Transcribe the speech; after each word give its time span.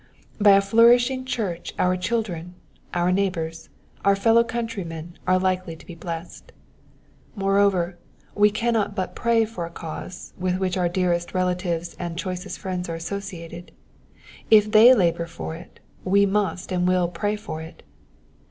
By 0.39 0.53
a 0.53 0.61
flourishing 0.61 1.25
church 1.25 1.75
our 1.77 1.95
children, 1.95 2.55
our 2.91 3.11
neighbours, 3.11 3.69
our 4.03 4.15
fellow 4.15 4.43
countrymen 4.43 5.13
are 5.27 5.37
likely 5.37 5.75
to 5.75 5.85
be 5.85 5.93
blest. 5.93 6.53
Moreover, 7.35 7.99
we 8.33 8.49
cannot 8.49 8.95
but 8.95 9.13
pray 9.15 9.45
for 9.45 9.63
a 9.67 9.69
cause 9.69 10.33
with 10.39 10.57
which 10.57 10.75
our 10.75 10.89
dearest 10.89 11.35
relatives 11.35 11.95
and 11.99 12.17
choicest 12.17 12.57
friends 12.57 12.89
are 12.89 12.95
associated: 12.95 13.73
if 14.49 14.71
they 14.71 14.91
labour 14.95 15.27
for 15.27 15.53
it, 15.55 15.79
we 16.03 16.25
must 16.25 16.71
and 16.71 16.87
will 16.87 17.07
pray 17.07 17.35
for 17.35 17.61
it. 17.61 17.83